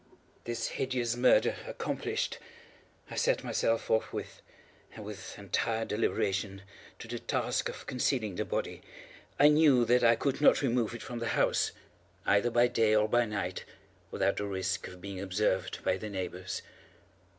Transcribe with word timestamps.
This 0.45 0.69
hideous 0.69 1.15
murder 1.15 1.55
accomplished, 1.67 2.39
I 3.11 3.15
set 3.15 3.43
myself 3.43 3.83
forthwith, 3.83 4.41
and 4.95 5.05
with 5.05 5.37
entire 5.37 5.85
deliberation, 5.85 6.63
to 6.97 7.07
the 7.07 7.19
task 7.19 7.69
of 7.69 7.85
concealing 7.85 8.33
the 8.33 8.43
body. 8.43 8.81
I 9.39 9.47
knew 9.49 9.85
that 9.85 10.03
I 10.03 10.15
could 10.15 10.41
not 10.41 10.63
remove 10.63 10.95
it 10.95 11.03
from 11.03 11.19
the 11.19 11.27
house, 11.37 11.71
either 12.25 12.49
by 12.49 12.65
day 12.67 12.95
or 12.95 13.07
by 13.07 13.25
night, 13.25 13.63
without 14.09 14.37
the 14.37 14.47
risk 14.47 14.87
of 14.87 15.01
being 15.01 15.21
observed 15.21 15.83
by 15.83 15.97
the 15.97 16.09
neighbors. 16.09 16.63